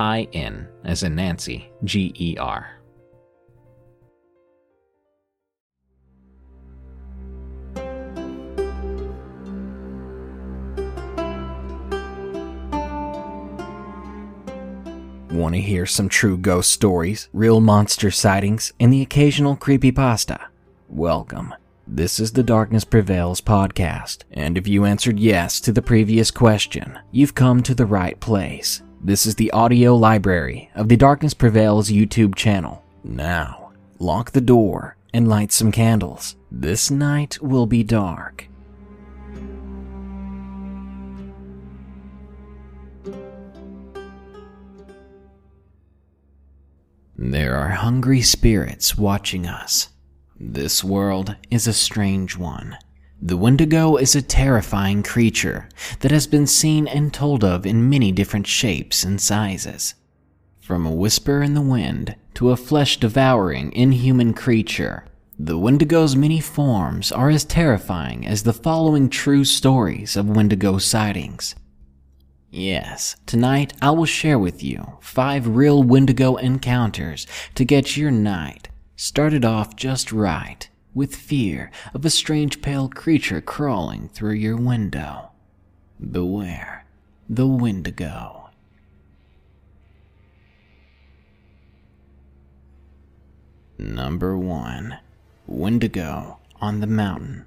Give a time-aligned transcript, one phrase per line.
[0.00, 2.70] I N as in Nancy, G E R.
[15.30, 20.46] Want to hear some true ghost stories, real monster sightings, and the occasional creepypasta?
[20.88, 21.54] Welcome.
[21.86, 26.98] This is the Darkness Prevails podcast, and if you answered yes to the previous question,
[27.10, 28.80] you've come to the right place.
[29.02, 32.84] This is the audio library of the Darkness Prevails YouTube channel.
[33.02, 36.36] Now, lock the door and light some candles.
[36.52, 38.46] This night will be dark.
[47.16, 49.88] There are hungry spirits watching us.
[50.38, 52.76] This world is a strange one.
[53.22, 58.12] The Wendigo is a terrifying creature that has been seen and told of in many
[58.12, 59.92] different shapes and sizes.
[60.62, 65.04] From a whisper in the wind to a flesh devouring inhuman creature,
[65.38, 71.54] the Wendigo's many forms are as terrifying as the following true stories of Wendigo sightings.
[72.48, 78.70] Yes, tonight I will share with you five real Wendigo encounters to get your night
[78.96, 85.30] started off just right with fear of a strange pale creature crawling through your window.
[86.10, 86.86] Beware
[87.28, 88.50] the Wendigo.
[93.78, 94.98] Number 1
[95.46, 97.46] Wendigo on the Mountain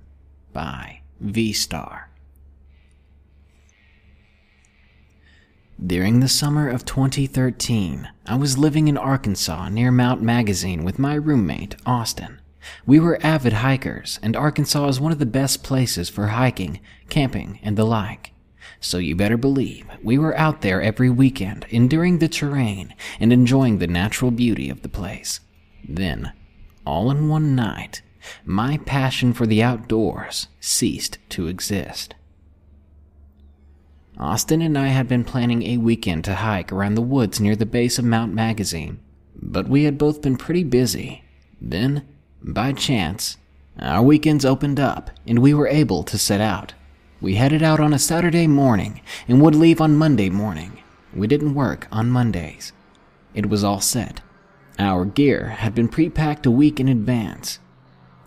[0.51, 2.09] by V Star.
[5.85, 11.15] During the summer of 2013, I was living in Arkansas near Mount Magazine with my
[11.15, 12.39] roommate, Austin.
[12.85, 16.79] We were avid hikers, and Arkansas is one of the best places for hiking,
[17.09, 18.33] camping, and the like.
[18.79, 23.77] So you better believe we were out there every weekend, enduring the terrain and enjoying
[23.77, 25.39] the natural beauty of the place.
[25.87, 26.33] Then,
[26.85, 28.01] all in one night,
[28.45, 32.15] my passion for the outdoors ceased to exist.
[34.17, 37.65] Austin and I had been planning a weekend to hike around the woods near the
[37.65, 38.99] base of Mount Magazine,
[39.35, 41.23] but we had both been pretty busy.
[41.59, 42.07] Then,
[42.43, 43.37] by chance,
[43.79, 46.73] our weekends opened up and we were able to set out.
[47.21, 50.83] We headed out on a Saturday morning and would leave on Monday morning.
[51.13, 52.73] We didn't work on Mondays.
[53.33, 54.21] It was all set.
[54.77, 57.59] Our gear had been pre packed a week in advance.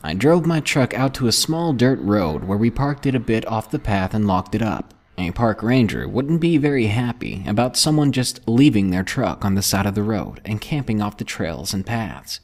[0.02, 3.20] I drove my truck out to a small dirt road where we parked it a
[3.20, 4.94] bit off the path and locked it up.
[5.18, 9.62] A park ranger wouldn't be very happy about someone just leaving their truck on the
[9.62, 12.40] side of the road and camping off the trails and paths.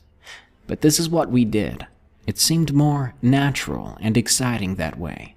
[0.67, 1.87] But this is what we did.
[2.27, 5.35] It seemed more natural and exciting that way.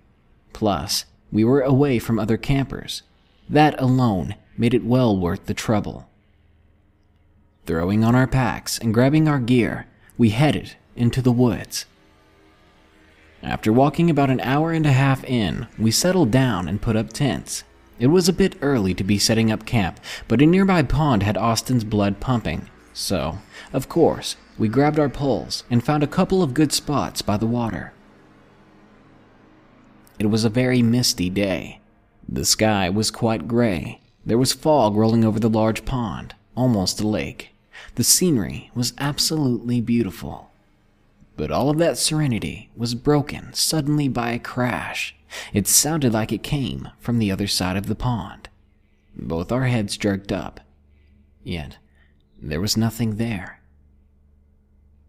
[0.54, 3.02] Plus, we were away from other campers.
[3.50, 6.08] That alone made it well worth the trouble.
[7.66, 9.88] Throwing on our packs and grabbing our gear,
[10.18, 11.86] we headed into the woods.
[13.42, 17.12] After walking about an hour and a half in, we settled down and put up
[17.12, 17.64] tents.
[18.00, 21.38] It was a bit early to be setting up camp, but a nearby pond had
[21.38, 22.70] Austin's blood pumping.
[22.98, 23.40] So,
[23.74, 27.46] of course, we grabbed our poles and found a couple of good spots by the
[27.46, 27.92] water.
[30.18, 31.82] It was a very misty day.
[32.28, 34.00] The sky was quite gray.
[34.26, 37.50] There was fog rolling over the large pond, almost a lake.
[37.96, 40.52] The scenery was absolutely beautiful.
[41.36, 45.14] But all of that serenity was broken suddenly by a crash.
[45.54, 48.48] It sounded like it came from the other side of the pond.
[49.18, 50.62] Both our heads jerked up.
[51.44, 51.78] Yet,
[52.50, 53.60] there was nothing there.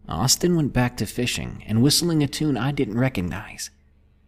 [0.09, 3.69] Austin went back to fishing and whistling a tune I didn't recognize,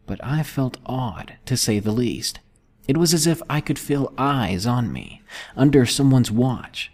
[0.06, 2.40] but I felt awed, to say the least.
[2.88, 5.22] It was as if I could feel eyes on me,
[5.56, 6.92] under someone's watch.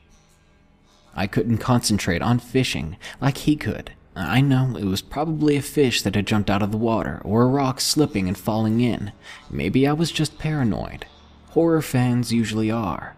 [1.16, 3.92] I couldn't concentrate on fishing like he could.
[4.16, 7.44] I know it was probably a fish that had jumped out of the water, or
[7.44, 9.12] a rock slipping and falling in.
[9.50, 11.06] Maybe I was just paranoid.
[11.50, 13.16] Horror fans usually are.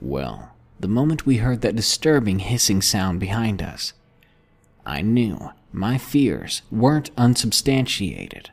[0.00, 3.92] Well, the moment we heard that disturbing hissing sound behind us,
[4.86, 8.50] I knew my fears weren't unsubstantiated.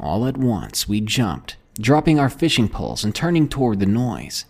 [0.00, 4.46] All at once, we jumped, dropping our fishing poles and turning toward the noise.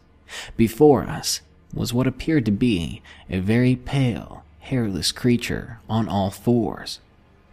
[0.56, 1.40] Before us
[1.74, 7.00] was what appeared to be a very pale, hairless creature on all fours.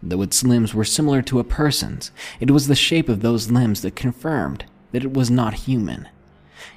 [0.02, 3.82] Though its limbs were similar to a person's, it was the shape of those limbs
[3.82, 6.08] that confirmed that it was not human.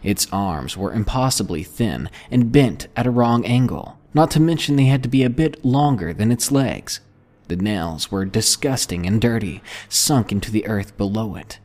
[0.04, 4.86] Its arms were impossibly thin and bent at a wrong angle, not to mention they
[4.86, 7.00] had to be a bit longer than its legs.
[7.48, 11.60] The nails were disgusting and dirty, sunk into the earth below it.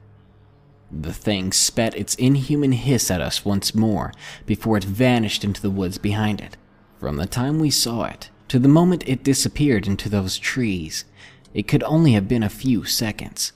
[0.91, 4.13] The thing spat its inhuman hiss at us once more
[4.47, 6.57] before it vanished into the woods behind it.
[6.99, 11.05] From the time we saw it to the moment it disappeared into those trees,
[11.53, 13.53] it could only have been a few seconds.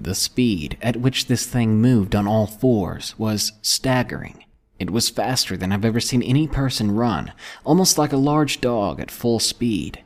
[0.00, 4.44] The speed at which this thing moved on all fours was staggering.
[4.78, 9.00] It was faster than I've ever seen any person run, almost like a large dog
[9.00, 10.02] at full speed.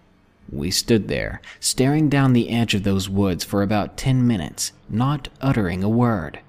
[0.50, 5.29] We stood there, staring down the edge of those woods for about ten minutes, not
[5.41, 6.41] uttering a word.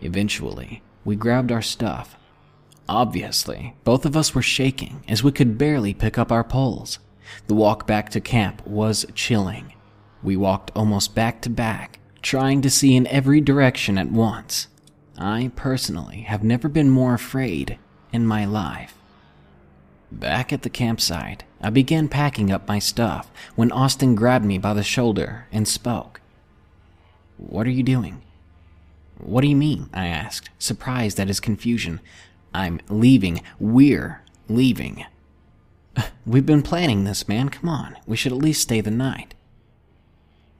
[0.00, 2.16] Eventually, we grabbed our stuff.
[2.88, 6.98] Obviously, both of us were shaking as we could barely pick up our poles.
[7.46, 9.72] The walk back to camp was chilling.
[10.22, 14.68] We walked almost back to back, trying to see in every direction at once.
[15.18, 17.78] I personally have never been more afraid
[18.12, 18.94] in my life.
[20.10, 24.74] Back at the campsite, I began packing up my stuff when Austin grabbed me by
[24.74, 26.20] the shoulder and spoke.
[27.36, 28.22] What are you doing?
[29.18, 29.88] What do you mean?
[29.92, 32.00] I asked, surprised at his confusion.
[32.52, 33.42] I'm leaving.
[33.58, 35.04] We're leaving.
[36.26, 37.48] We've been planning this, man.
[37.50, 37.96] Come on.
[38.06, 39.34] We should at least stay the night.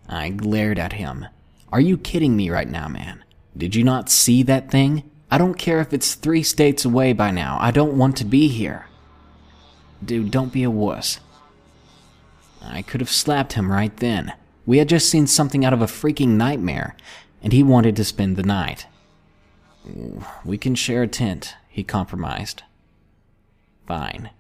[0.09, 1.27] I glared at him.
[1.73, 3.25] Are you kidding me right now, man?
[3.57, 5.09] Did you not see that thing?
[5.31, 7.59] I don't care if it's three states away by now.
[7.61, 8.87] I don't want to be here.
[10.05, 11.21] Dude, don't be a wuss.
[12.63, 14.33] I could have slapped him right then.
[14.67, 16.97] We had just seen something out of a freaking nightmare,
[17.43, 18.87] and he wanted to spend the night.
[20.45, 22.63] We can share a tent, he compromised.
[23.87, 24.31] Fine.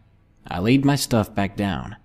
[0.46, 1.96] I laid my stuff back down.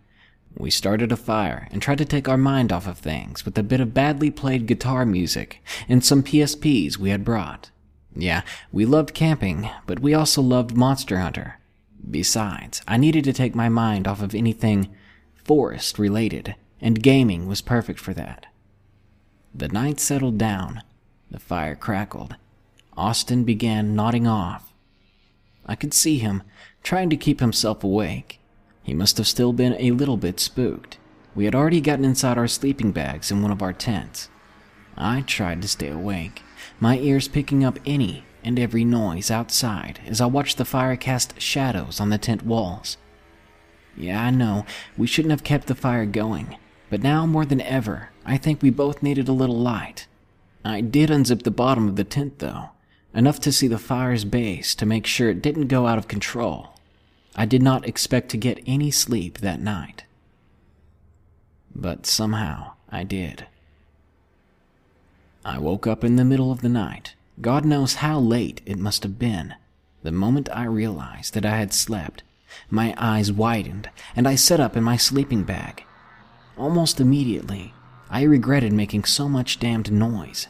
[0.58, 3.64] We started a fire and tried to take our mind off of things with a
[3.64, 7.72] bit of badly played guitar music and some PSPs we had brought.
[8.16, 11.60] Yeah, we loved camping, but we also loved Monster Hunter.
[12.10, 14.90] Besides, I needed to take my mind off of anything
[15.44, 18.46] forest related, and gaming was perfect for that.
[19.54, 20.82] The night settled down,
[21.30, 22.36] the fire crackled.
[22.96, 24.72] Austin began nodding off.
[25.66, 26.44] I could see him
[26.84, 28.40] trying to keep himself awake.
[28.86, 31.00] He must have still been a little bit spooked.
[31.34, 34.30] We had already gotten inside our sleeping bags in one of our tents.
[34.96, 36.44] I tried to stay awake,
[36.80, 41.42] my ears picking up any and every noise outside as I watched the fire cast
[41.42, 42.98] shadows on the tent walls.
[43.98, 46.56] Yeah, I know, we shouldn't have kept the fire going,
[46.92, 50.08] but now more than ever, I think we both needed a little light.
[50.64, 52.70] I did unzip the bottom of the tent though,
[53.16, 56.75] enough to see the fire's base to make sure it didn't go out of control.
[57.36, 60.06] I did not expect to get any sleep that night.
[61.74, 63.48] But somehow I did.
[65.44, 67.16] I woke up in the middle of the night.
[67.42, 69.56] God knows how late it must have been.
[70.04, 72.24] The moment I realized that I had slept,
[72.70, 75.84] my eyes widened and I sat up in my sleeping bag.
[76.58, 77.74] Almost immediately,
[78.10, 80.48] I regretted making so much damned noise.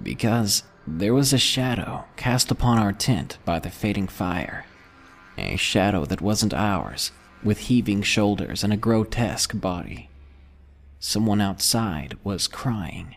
[0.00, 4.64] Because there was a shadow cast upon our tent by the fading fire.
[5.38, 7.10] A shadow that wasn't ours,
[7.42, 10.08] with heaving shoulders and a grotesque body.
[10.98, 13.16] Someone outside was crying.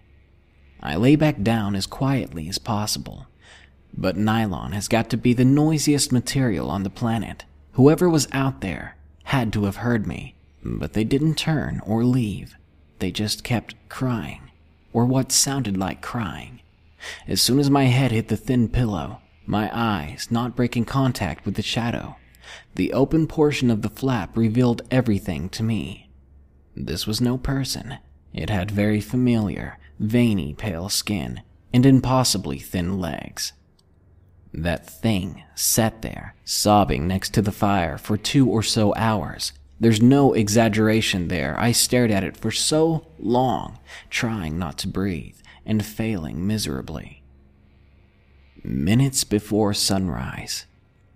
[0.82, 3.28] I lay back down as quietly as possible.
[3.98, 7.46] But nylon has got to be the noisiest material on the planet.
[7.74, 12.56] Whoever was out there had to have heard me, but they didn't turn or leave.
[13.00, 14.52] They just kept crying,
[14.94, 16.62] or what sounded like crying.
[17.28, 21.56] As soon as my head hit the thin pillow, my eyes not breaking contact with
[21.56, 22.16] the shadow,
[22.76, 26.10] the open portion of the flap revealed everything to me.
[26.76, 27.98] This was no person.
[28.34, 31.42] It had very familiar, veiny pale skin
[31.74, 33.54] and impossibly thin legs.
[34.54, 39.52] That thing sat there, sobbing next to the fire for two or so hours.
[39.80, 41.60] There's no exaggeration there.
[41.60, 47.25] I stared at it for so long, trying not to breathe and failing miserably.
[48.68, 50.66] Minutes before sunrise,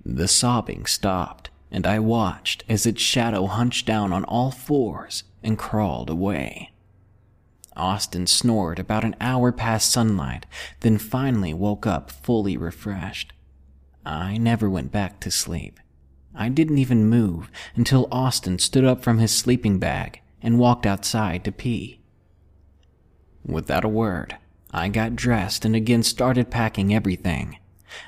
[0.05, 5.57] the sobbing stopped, and I watched as its shadow hunched down on all fours and
[5.57, 6.69] crawled away.
[7.75, 10.45] Austin snored about an hour past sunlight,
[10.81, 13.33] then finally woke up fully refreshed.
[14.05, 15.79] I never went back to sleep.
[16.35, 21.43] I didn't even move until Austin stood up from his sleeping bag and walked outside
[21.45, 21.99] to pee.
[23.43, 24.37] Without a word,
[24.71, 27.57] I got dressed and again started packing everything.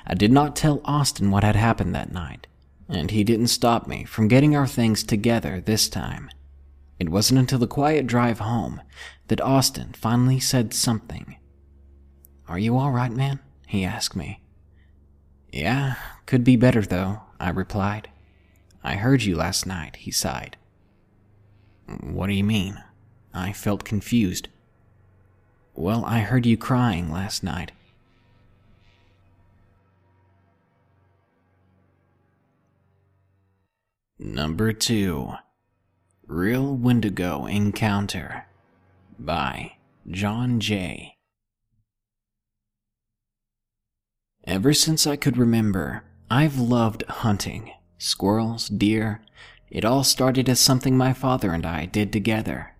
[0.06, 2.46] I did not tell Austin what had happened that night,
[2.88, 6.30] and he didn't stop me from getting our things together this time.
[6.98, 8.80] It wasn't until the quiet drive home
[9.26, 11.36] that Austin finally said something.
[12.46, 13.40] Are you all right, man?
[13.66, 14.40] He asked me.
[15.50, 18.08] Yeah, could be better though, I replied.
[18.84, 20.56] I heard you last night, he sighed.
[22.00, 22.82] What do you mean?
[23.34, 24.48] I felt confused.
[25.74, 27.72] Well, I heard you crying last night.
[34.18, 35.32] Number 2
[36.26, 38.46] Real Wendigo Encounter
[39.18, 39.72] by
[40.08, 41.16] John Jay.
[44.44, 49.22] Ever since I could remember, I've loved hunting squirrels, deer.
[49.70, 52.74] It all started as something my father and I did together.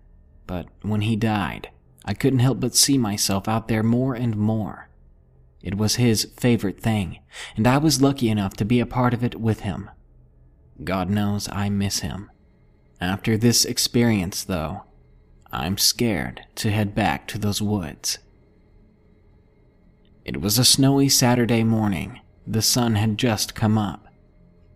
[0.45, 1.69] But when he died,
[2.05, 4.89] I couldn't help but see myself out there more and more.
[5.61, 7.19] It was his favorite thing,
[7.55, 9.89] and I was lucky enough to be a part of it with him.
[10.83, 12.29] God knows I miss him.
[12.99, 14.83] After this experience, though,
[15.51, 18.17] I'm scared to head back to those woods.
[20.25, 22.19] It was a snowy Saturday morning.
[22.47, 24.07] The sun had just come up.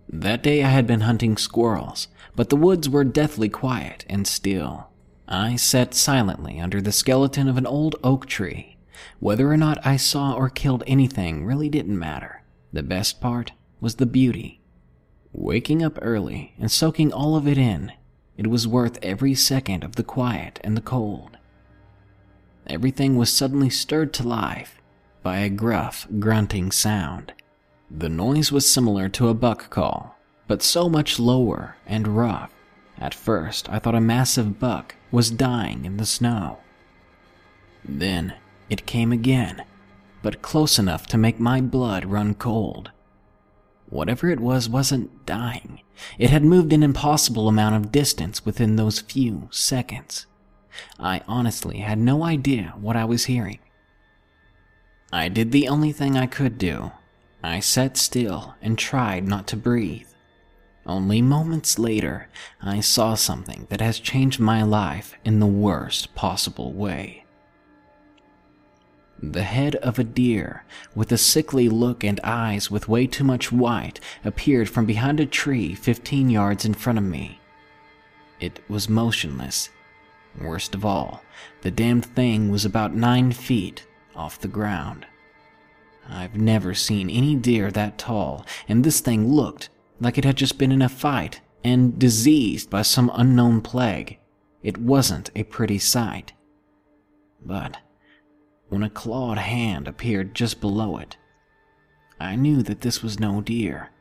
[0.09, 4.86] That day I had been hunting squirrels, but the woods were deathly quiet and still.
[5.27, 8.77] I sat silently under the skeleton of an old oak tree.
[9.19, 12.43] Whether or not I saw or killed anything really didn't matter.
[12.71, 14.61] The best part was the beauty.
[15.33, 17.91] Waking up early and soaking all of it in,
[18.37, 21.37] it was worth every second of the quiet and the cold.
[22.67, 24.81] Everything was suddenly stirred to life
[25.23, 27.33] by a gruff, grunting sound.
[27.91, 30.15] The noise was similar to a buck call,
[30.47, 32.51] but so much lower and rough.
[32.99, 36.59] At first, I thought a massive buck was dying in the snow.
[37.85, 38.33] Then
[38.69, 39.63] it came again,
[40.21, 42.91] but close enough to make my blood run cold.
[43.89, 45.81] Whatever it was wasn't dying.
[46.19, 50.25] It had moved an impossible amount of distance within those few seconds.
[50.99, 53.59] I honestly had no idea what I was hearing.
[55.11, 56.91] I did the only thing I could do.
[57.41, 60.06] I sat still and tried not to breathe.
[60.87, 62.29] Only moments later,
[62.61, 67.25] I saw something that has changed my life in the worst possible way.
[69.21, 70.63] The head of a deer,
[70.95, 75.25] with a sickly look and eyes with way too much white, appeared from behind a
[75.25, 77.41] tree 15 yards in front of me.
[78.39, 79.69] It was motionless.
[80.39, 81.21] Worst of all,
[81.63, 85.05] the damned thing was about 9 feet off the ground.
[86.07, 90.57] I've never seen any deer that tall, and this thing looked like it had just
[90.57, 94.19] been in a fight and diseased by some unknown plague.
[94.63, 96.33] It wasn't a pretty sight.
[97.43, 97.77] But
[98.69, 101.17] when a clawed hand appeared just below it,
[102.19, 103.91] I knew that this was no deer.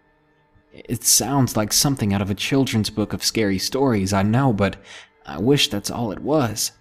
[0.72, 4.76] It sounds like something out of a children's book of scary stories, I know, but
[5.24, 6.72] I wish that's all it was.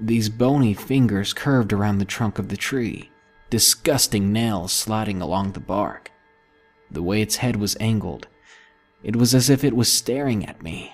[0.00, 3.10] These bony fingers curved around the trunk of the tree,
[3.50, 6.10] disgusting nails sliding along the bark.
[6.90, 8.28] The way its head was angled,
[9.02, 10.92] it was as if it was staring at me.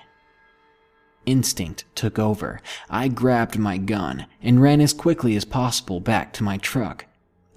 [1.25, 2.61] Instinct took over.
[2.89, 7.05] I grabbed my gun and ran as quickly as possible back to my truck.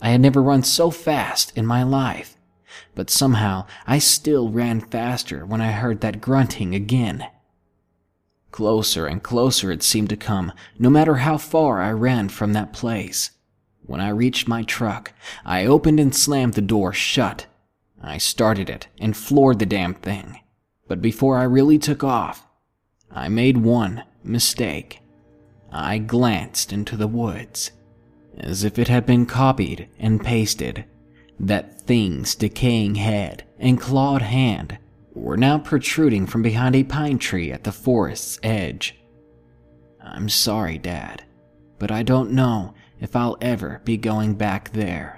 [0.00, 2.36] I had never run so fast in my life,
[2.94, 7.26] but somehow I still ran faster when I heard that grunting again.
[8.50, 12.72] Closer and closer it seemed to come, no matter how far I ran from that
[12.72, 13.32] place.
[13.84, 15.12] When I reached my truck,
[15.44, 17.46] I opened and slammed the door shut.
[18.02, 20.40] I started it and floored the damn thing.
[20.86, 22.46] But before I really took off,
[23.10, 25.00] I made one mistake.
[25.70, 27.72] I glanced into the woods,
[28.38, 30.84] as if it had been copied and pasted.
[31.40, 34.78] That thing's decaying head and clawed hand
[35.14, 38.98] were now protruding from behind a pine tree at the forest's edge.
[40.02, 41.24] I'm sorry, Dad,
[41.78, 45.17] but I don't know if I'll ever be going back there.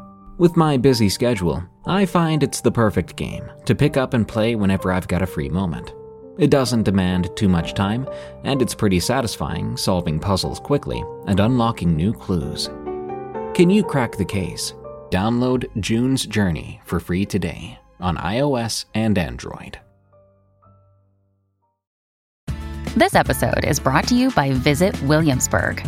[0.41, 4.55] With my busy schedule, I find it's the perfect game to pick up and play
[4.55, 5.93] whenever I've got a free moment.
[6.39, 8.07] It doesn't demand too much time,
[8.43, 12.71] and it's pretty satisfying solving puzzles quickly and unlocking new clues.
[13.53, 14.73] Can you crack the case?
[15.11, 19.79] Download June's Journey for free today on iOS and Android.
[22.95, 25.87] This episode is brought to you by Visit Williamsburg.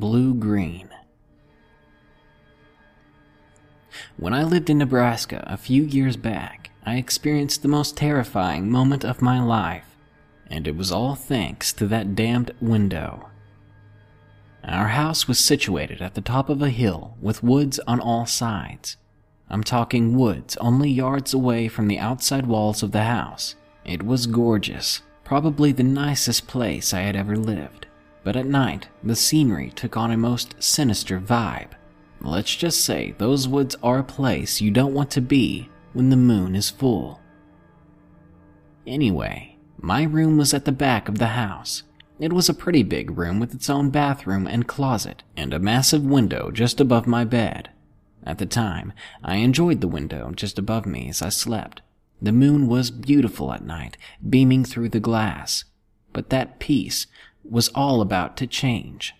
[0.00, 0.88] Blue Green.
[4.16, 9.04] When I lived in Nebraska a few years back, I experienced the most terrifying moment
[9.04, 9.96] of my life,
[10.48, 13.30] and it was all thanks to that damned window.
[14.64, 18.96] Our house was situated at the top of a hill with woods on all sides.
[19.48, 23.54] I'm talking woods only yards away from the outside walls of the house.
[23.84, 27.83] It was gorgeous, probably the nicest place I had ever lived
[28.24, 31.72] but at night, the scenery took on a most sinister vibe.
[32.20, 36.16] Let's just say those woods are a place you don't want to be when the
[36.16, 37.20] moon is full.
[38.86, 41.82] Anyway, my room was at the back of the house.
[42.18, 46.02] It was a pretty big room with its own bathroom and closet, and a massive
[46.02, 47.70] window just above my bed.
[48.24, 51.82] At the time, I enjoyed the window just above me as I slept.
[52.22, 55.64] The moon was beautiful at night, beaming through the glass.
[56.14, 57.06] But that peace
[57.48, 59.14] was all about to change.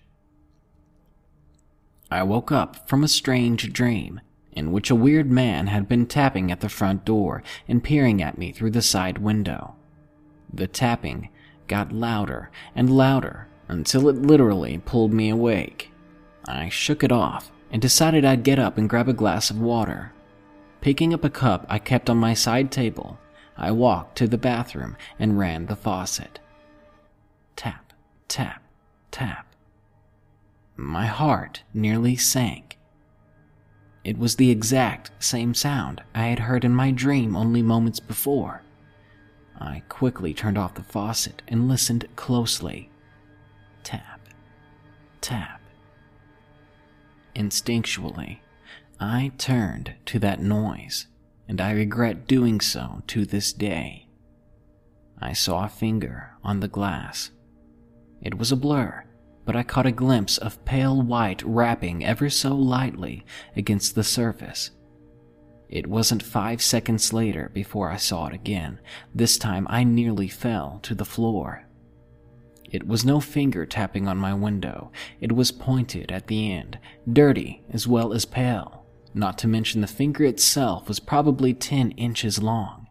[2.10, 4.20] I woke up from a strange dream
[4.52, 8.38] in which a weird man had been tapping at the front door and peering at
[8.38, 9.74] me through the side window.
[10.52, 11.28] The tapping
[11.66, 15.90] got louder and louder until it literally pulled me awake.
[16.46, 20.12] I shook it off and decided I'd get up and grab a glass of water.
[20.80, 23.18] Picking up a cup I kept on my side table,
[23.56, 26.38] I walked to the bathroom and ran the faucet.
[27.56, 27.83] Tap
[28.28, 28.62] tap,
[29.10, 29.54] tap.
[30.76, 32.78] My heart nearly sank.
[34.02, 38.62] It was the exact same sound I had heard in my dream only moments before.
[39.58, 42.90] I quickly turned off the faucet and listened closely.
[43.82, 44.20] Tap,
[45.20, 45.60] tap.
[47.34, 48.40] Instinctually,
[49.00, 51.06] I turned to that noise,
[51.48, 54.08] and I regret doing so to this day.
[55.20, 57.30] I saw a finger on the glass
[58.24, 59.04] it was a blur,
[59.44, 64.70] but I caught a glimpse of pale white rapping ever so lightly against the surface.
[65.68, 68.80] It wasn't five seconds later before I saw it again.
[69.14, 71.64] This time I nearly fell to the floor.
[72.70, 74.90] It was no finger tapping on my window.
[75.20, 76.78] It was pointed at the end,
[77.12, 78.86] dirty as well as pale.
[79.12, 82.88] Not to mention the finger itself was probably 10 inches long.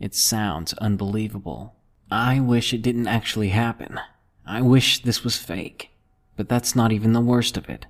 [0.00, 1.76] It sounds unbelievable,
[2.10, 3.98] I wish it didn't actually happen.
[4.46, 5.90] I wish this was fake.
[6.36, 7.86] But that's not even the worst of it.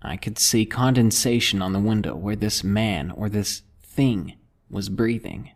[0.00, 4.34] I could see condensation on the window where this man or this thing
[4.70, 5.50] was breathing.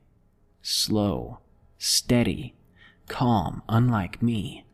[0.62, 1.38] Slow,
[1.79, 2.55] steady,
[3.09, 4.64] calm, unlike me.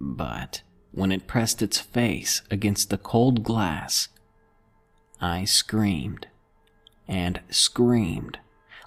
[0.00, 4.08] But when it pressed its face against the cold glass,
[5.20, 6.26] I screamed
[7.06, 8.38] and screamed,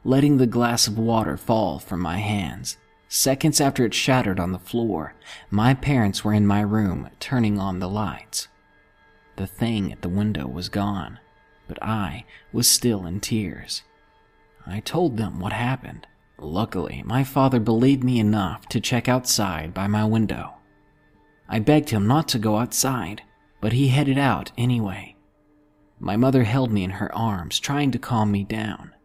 [0.04, 2.78] letting the glass of water fall from my hands.
[3.15, 5.13] Seconds after it shattered on the floor,
[5.52, 8.47] my parents were in my room turning on the lights.
[9.36, 11.19] The thing at the window was gone,
[11.67, 13.84] but I was still in tears.
[14.65, 16.08] I told them what happened.
[16.39, 20.56] Luckily, my father believed me enough to check outside by my window.
[21.47, 23.21] I begged him not to go outside,
[23.62, 25.15] but he headed out anyway.
[25.99, 28.95] My mother held me in her arms, trying to calm me down.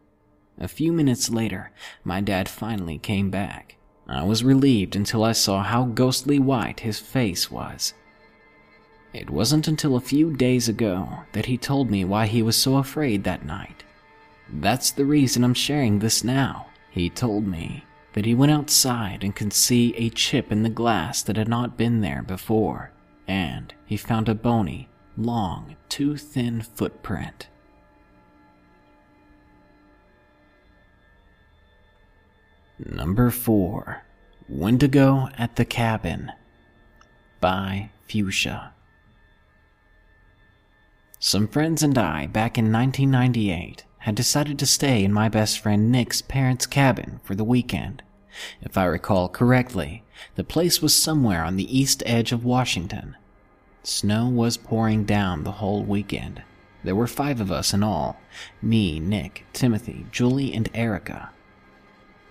[0.57, 1.73] A few minutes later,
[2.05, 3.75] my dad finally came back.
[4.09, 7.93] I was relieved until I saw how ghostly white his face was.
[9.13, 12.77] It wasn't until a few days ago that he told me why he was so
[12.77, 13.85] afraid that night.
[14.51, 16.67] That's the reason I'm sharing this now.
[16.91, 21.23] He told me that he went outside and could see a chip in the glass
[21.23, 22.93] that had not been there before,
[23.27, 27.49] and he found a bony, long, too thin footprint.
[32.79, 34.05] Number 4
[34.49, 36.31] Wendigo at the Cabin
[37.41, 38.73] by Fuchsia.
[41.19, 45.91] Some friends and I, back in 1998, had decided to stay in my best friend
[45.91, 48.05] Nick's parents' cabin for the weekend.
[48.63, 50.05] If I recall correctly,
[50.37, 53.17] the place was somewhere on the east edge of Washington.
[53.83, 56.45] Snow was pouring down the whole weekend.
[56.85, 58.21] There were five of us in all
[58.63, 61.33] me, Nick, Timothy, Julie, and Erica.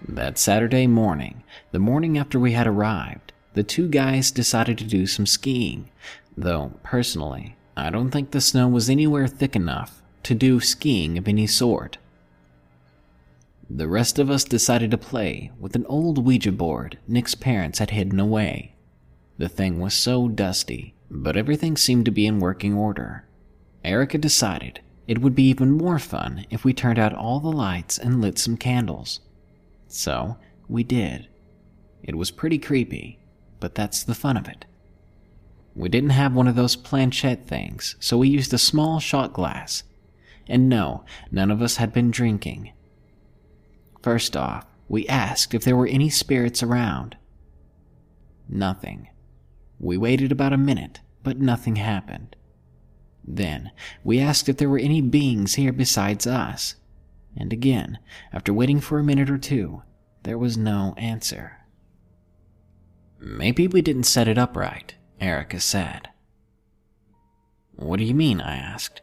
[0.05, 5.07] That Saturday morning, the morning after we had arrived, the two guys decided to do
[5.07, 5.89] some skiing,
[6.37, 11.27] though, personally, I don't think the snow was anywhere thick enough to do skiing of
[11.27, 11.97] any sort.
[13.69, 17.89] The rest of us decided to play with an old Ouija board Nick's parents had
[17.89, 18.75] hidden away.
[19.37, 23.25] The thing was so dusty, but everything seemed to be in working order.
[23.83, 27.97] Erica decided it would be even more fun if we turned out all the lights
[27.97, 29.21] and lit some candles.
[29.87, 31.27] So, we did.
[32.03, 33.19] It was pretty creepy,
[33.59, 34.65] but that's the fun of it.
[35.75, 39.83] We didn't have one of those planchette things, so we used a small shot glass.
[40.47, 42.71] And no, none of us had been drinking.
[44.01, 47.17] First off, we asked if there were any spirits around.
[48.49, 49.09] Nothing.
[49.79, 52.35] We waited about a minute, but nothing happened.
[53.23, 53.71] Then,
[54.03, 56.75] we asked if there were any beings here besides us.
[57.37, 57.99] And again,
[58.33, 59.83] after waiting for a minute or two,
[60.23, 61.57] there was no answer.
[63.19, 66.09] Maybe we didn't set it up right, Erica said.
[67.75, 68.41] What do you mean?
[68.41, 69.01] I asked.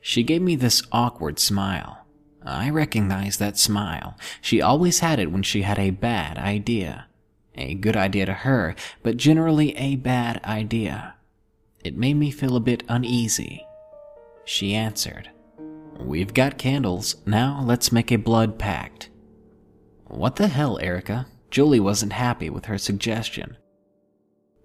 [0.00, 2.06] She gave me this awkward smile.
[2.42, 4.16] I recognized that smile.
[4.40, 7.06] She always had it when she had a bad idea.
[7.56, 11.14] A good idea to her, but generally a bad idea.
[11.82, 13.66] It made me feel a bit uneasy.
[14.44, 15.30] She answered,
[15.98, 17.16] We've got candles.
[17.26, 19.10] Now let's make a blood pact.
[20.04, 21.26] What the hell, Erica?
[21.50, 23.56] Julie wasn't happy with her suggestion.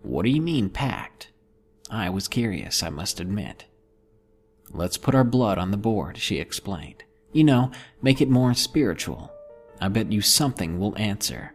[0.01, 1.31] What do you mean, pact?
[1.89, 3.65] I was curious, I must admit.
[4.71, 7.03] Let's put our blood on the board, she explained.
[7.33, 9.31] You know, make it more spiritual.
[9.79, 11.53] I bet you something will answer.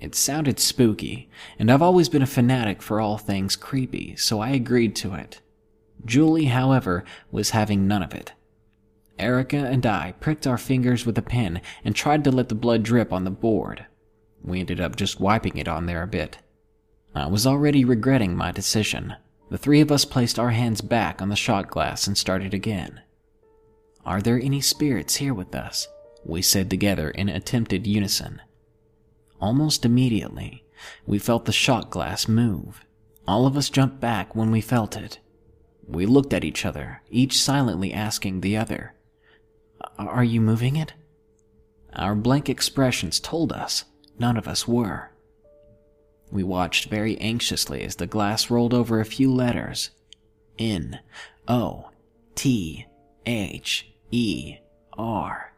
[0.00, 4.50] It sounded spooky, and I've always been a fanatic for all things creepy, so I
[4.50, 5.40] agreed to it.
[6.04, 8.32] Julie, however, was having none of it.
[9.18, 12.82] Erica and I pricked our fingers with a pen and tried to let the blood
[12.82, 13.86] drip on the board.
[14.42, 16.38] We ended up just wiping it on there a bit.
[17.14, 19.16] I was already regretting my decision.
[19.50, 23.00] The three of us placed our hands back on the shot glass and started again.
[24.04, 25.88] Are there any spirits here with us?
[26.24, 28.42] We said together in attempted unison.
[29.40, 30.64] Almost immediately,
[31.06, 32.84] we felt the shot glass move.
[33.26, 35.18] All of us jumped back when we felt it.
[35.86, 38.94] We looked at each other, each silently asking the other,
[39.98, 40.92] Are you moving it?
[41.94, 43.84] Our blank expressions told us
[44.18, 45.10] none of us were.
[46.30, 49.90] We watched very anxiously as the glass rolled over a few letters
[50.58, 51.00] N
[51.48, 51.90] O
[52.34, 52.86] T
[53.24, 54.56] H E
[54.98, 55.52] R.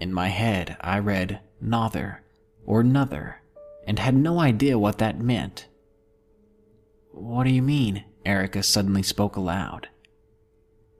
[0.00, 2.22] In my head, I read Nother
[2.64, 3.42] or Nother
[3.86, 5.66] and had no idea what that meant.
[7.12, 8.04] What do you mean?
[8.24, 9.88] Erica suddenly spoke aloud.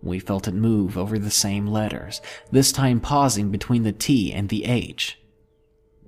[0.03, 4.49] We felt it move over the same letters, this time pausing between the T and
[4.49, 5.19] the H.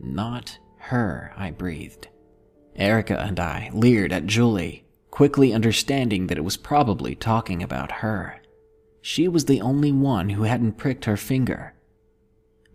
[0.01, 2.09] Not her, I breathed.
[2.75, 8.41] Erica and I leered at Julie, quickly understanding that it was probably talking about her.
[9.03, 11.75] She was the only one who hadn't pricked her finger.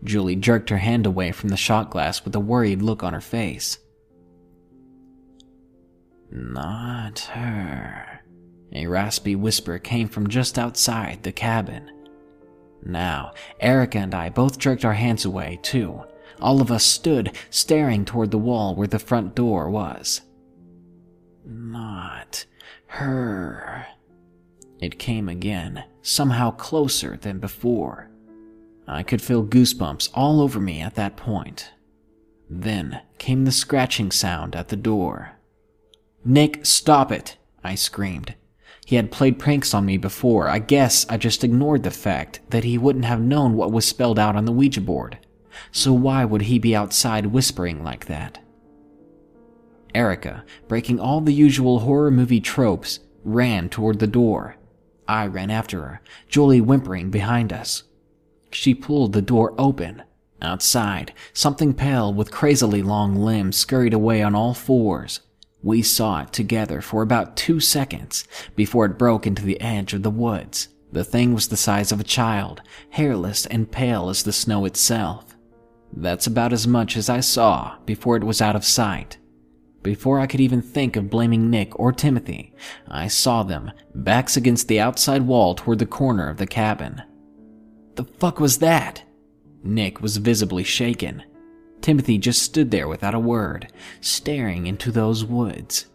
[0.03, 3.21] Julie jerked her hand away from the shot glass with a worried look on her
[3.21, 3.79] face.
[6.29, 8.16] Not her.
[8.77, 11.89] A raspy whisper came from just outside the cabin.
[12.85, 16.03] Now, Erica and I both jerked our hands away, too.
[16.39, 20.21] All of us stood, staring toward the wall where the front door was.
[21.43, 22.45] Not
[22.85, 23.87] her.
[24.79, 28.11] It came again, somehow closer than before.
[28.87, 31.71] I could feel goosebumps all over me at that point.
[32.47, 35.31] Then came the scratching sound at the door.
[36.23, 37.37] Nick, stop it!
[37.63, 38.35] I screamed.
[38.87, 40.47] He had played pranks on me before.
[40.47, 44.17] I guess I just ignored the fact that he wouldn't have known what was spelled
[44.17, 45.17] out on the Ouija board.
[45.73, 48.39] So why would he be outside whispering like that?
[49.93, 54.55] Erica, breaking all the usual horror movie tropes, ran toward the door.
[55.05, 57.83] I ran after her, Julie whimpering behind us.
[58.51, 60.03] She pulled the door open.
[60.41, 65.19] Outside, something pale with crazily long limbs scurried away on all fours.
[65.67, 68.25] We saw it together for about two seconds
[68.55, 70.69] before it broke into the edge of the woods.
[70.93, 75.35] The thing was the size of a child, hairless and pale as the snow itself.
[75.91, 79.17] That's about as much as I saw before it was out of sight.
[79.83, 82.53] Before I could even think of blaming Nick or Timothy,
[82.87, 87.01] I saw them, backs against the outside wall toward the corner of the cabin.
[87.95, 89.03] The fuck was that?
[89.65, 91.23] Nick was visibly shaken.
[91.81, 95.85] Timothy just stood there without a word, staring into those woods.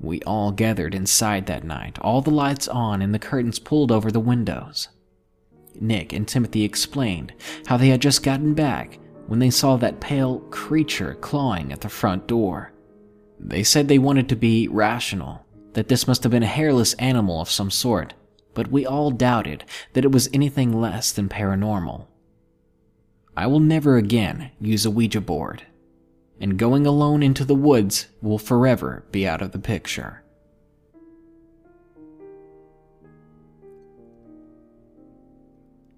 [0.00, 4.10] We all gathered inside that night, all the lights on and the curtains pulled over
[4.10, 4.88] the windows.
[5.78, 7.34] Nick and Timothy explained
[7.66, 11.88] how they had just gotten back when they saw that pale creature clawing at the
[11.88, 12.72] front door.
[13.38, 15.44] They said they wanted to be rational,
[15.74, 18.14] that this must have been a hairless animal of some sort,
[18.54, 22.06] but we all doubted that it was anything less than paranormal.
[23.40, 25.62] I will never again use a Ouija board,
[26.42, 30.22] and going alone into the woods will forever be out of the picture.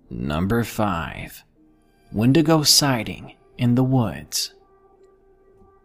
[0.09, 1.43] Number 5
[2.13, 4.55] Wendigo Sighting in the Woods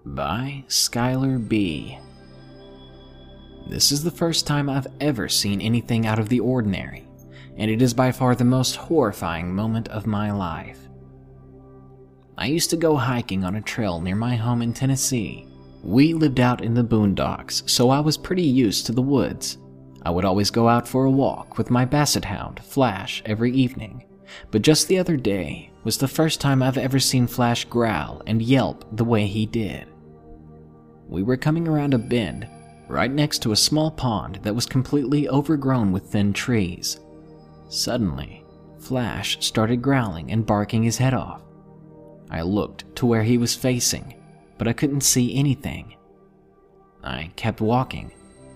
[0.05, 1.97] by Skylar B.
[3.67, 7.07] This is the first time I've ever seen anything out of the ordinary,
[7.55, 10.86] and it is by far the most horrifying moment of my life.
[12.39, 15.47] I used to go hiking on a trail near my home in Tennessee.
[15.83, 19.57] We lived out in the boondocks, so I was pretty used to the woods.
[20.03, 24.05] I would always go out for a walk with my basset hound, Flash, every evening.
[24.51, 28.41] But just the other day was the first time I've ever seen Flash growl and
[28.41, 29.87] yelp the way he did.
[31.07, 32.47] We were coming around a bend,
[32.87, 36.99] right next to a small pond that was completely overgrown with thin trees.
[37.69, 38.45] Suddenly,
[38.79, 41.41] Flash started growling and barking his head off.
[42.29, 44.15] I looked to where he was facing,
[44.57, 45.95] but I couldn't see anything.
[47.03, 48.11] I kept walking,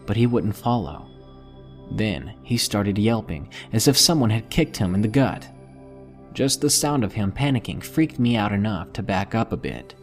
[0.05, 1.07] but he wouldn't follow.
[1.91, 5.47] Then he started yelping as if someone had kicked him in the gut.
[6.33, 9.95] Just the sound of him panicking freaked me out enough to back up a bit.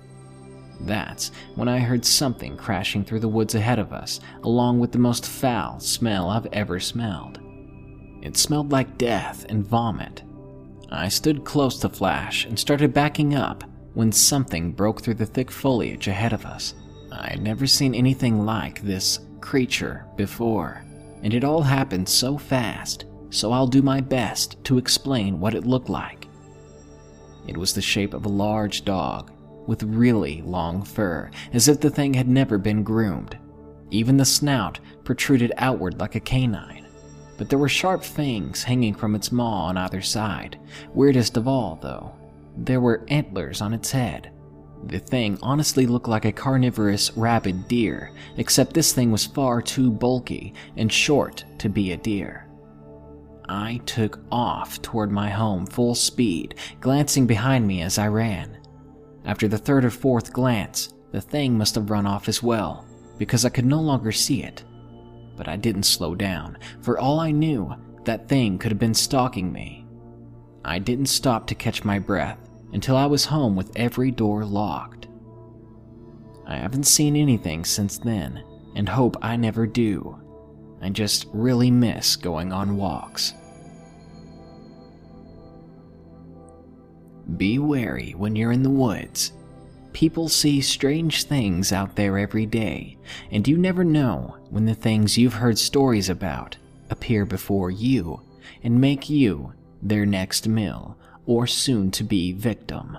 [0.81, 4.99] That's when I heard something crashing through the woods ahead of us, along with the
[4.99, 7.41] most foul smell I've ever smelled.
[8.23, 10.23] It smelled like death and vomit,
[10.91, 15.51] I stood close to Flash and started backing up when something broke through the thick
[15.51, 16.75] foliage ahead of us.
[17.13, 20.85] I had never seen anything like this creature before,
[21.23, 25.67] and it all happened so fast, so I'll do my best to explain what it
[25.67, 26.27] looked like.
[27.47, 29.31] It was the shape of a large dog
[29.67, 33.37] with really long fur, as if the thing had never been groomed.
[33.91, 36.78] Even the snout protruded outward like a canine
[37.39, 40.59] but there were sharp fangs hanging from its maw on either side.
[40.93, 42.13] Weirdest of all, though,
[42.57, 44.33] there were antlers on its head.
[44.87, 49.91] The thing honestly looked like a carnivorous rabid deer, except this thing was far too
[49.91, 52.49] bulky and short to be a deer.
[53.49, 58.59] I took off toward my home full speed, glancing behind me as I ran.
[59.25, 63.45] After the third or fourth glance, the thing must have run off as well, because
[63.45, 64.65] I could no longer see it
[65.39, 66.59] but I didn't slow down.
[66.83, 67.75] For all I knew,
[68.05, 69.87] that thing could have been stalking me.
[70.65, 72.39] I didn't stop to catch my breath
[72.73, 75.07] until I was home with every door locked.
[76.47, 78.43] I haven't seen anything since then,
[78.75, 80.19] and hope I never do.
[80.83, 83.35] I just really miss going on walks.
[87.37, 89.33] Be wary when you're in the woods.
[89.99, 92.97] People see strange things out there every day,
[93.33, 96.57] and you never know when the things you've heard stories about
[96.89, 98.23] appear before you
[98.63, 102.97] and make you their next meal or soon to be victim.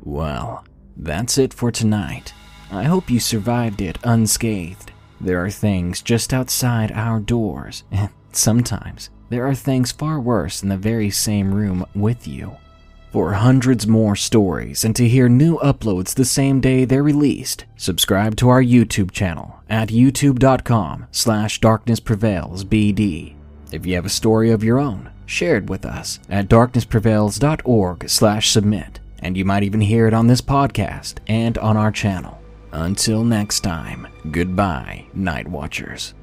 [0.00, 2.34] Well, that's it for tonight.
[2.72, 4.90] I hope you survived it unscathed.
[5.20, 10.68] There are things just outside our doors, and sometimes there are things far worse in
[10.68, 12.56] the very same room with you.
[13.12, 18.34] For hundreds more stories and to hear new uploads the same day they're released, subscribe
[18.36, 23.34] to our YouTube channel at youtube.com slash darknessprevailsbd.
[23.70, 28.50] If you have a story of your own, share it with us at darknessprevails.org slash
[28.50, 32.40] submit, and you might even hear it on this podcast and on our channel.
[32.72, 36.14] Until next time, goodbye, Night Watchers.